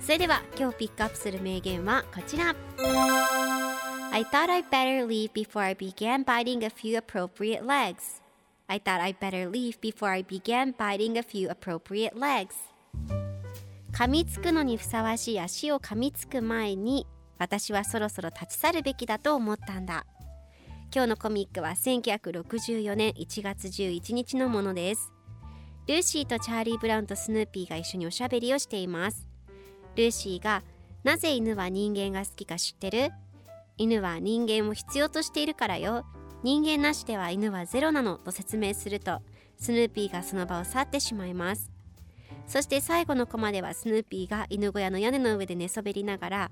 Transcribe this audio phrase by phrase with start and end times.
[0.00, 2.54] それでは今日ピックアップする名言はこちら
[4.10, 8.22] I thought I'd better leave before I began biting a few appropriate legs
[8.66, 12.54] I thought I'd better leave before I began biting a few appropriate legs
[13.92, 17.06] 噛みつくのにふさわしい足を噛みつく前に
[17.38, 20.06] 私はそろそろ立ち去るべきだと思ったんだ
[20.94, 25.12] 今日のコミックは1964年1月11日のものです
[25.86, 29.26] ルーシーとチャーリー・ブラウンとスヌーピーが一緒におしゃべりをしています
[29.98, 30.62] ルーシーが
[31.02, 33.10] なぜ犬は人間が好きか知ってる？
[33.76, 36.06] 犬は人間を必要としているからよ。
[36.44, 39.20] 人間なしでは犬はゼロなのと説明すると
[39.58, 41.72] スヌーピーがその場を去ってしまいます。
[42.46, 46.50] そして最後のコマではスヌーピーが犬小屋の屋根の上で寝そべりながら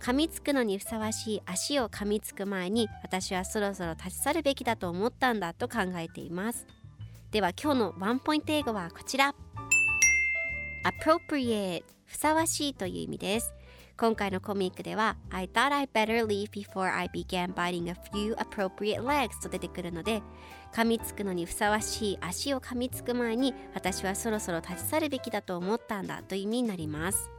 [0.00, 6.66] 噛みつくのにふさわしい足を噛みつく前に私はそろそろ立ち去るべきだと思ったんだと考えています。
[7.30, 9.32] では今日のワンポイント英語はこちら。
[10.84, 13.54] Appropriate ふさわしいという意味です。
[13.96, 20.20] 今回のコミックでは I thought I better leave before I began biting a few appropriate legs と出てくるので
[20.72, 27.30] 噛みつくのにふさわしい足を噛みつく前に私はそろそろ立ち去るべきだと思ったんだという意味になります。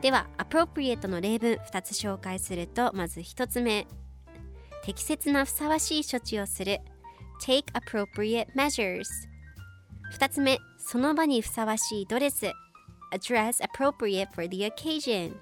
[0.00, 3.88] では appropriate の例文2つ紹介するとまず1つ目。
[4.84, 6.78] 適切なふさわしい処置をする。
[7.42, 9.02] Take appropriate measures
[10.16, 12.52] 2つ目その場にふさわしいドレス。
[13.13, 15.35] a dress appropriate for the occasion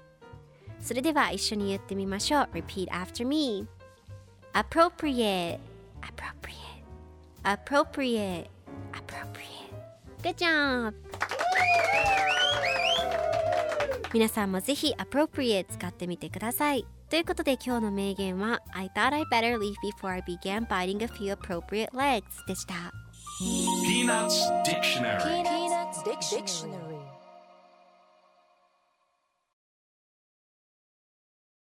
[0.80, 3.66] それでは一緒に言ってみましょう repeat after me
[4.54, 5.58] appropriate
[6.02, 6.78] appropriate
[7.44, 8.46] appropriate
[8.92, 9.72] appropriate
[10.22, 10.94] good job
[14.12, 21.90] 皆さんもぜひ appropriate 使ってみてくださいということで今日の名言は I thought I better leave before I began biting a few appropriate
[21.92, 22.92] legs でした
[23.40, 26.91] Peanuts Dictionary Peanuts Dictionary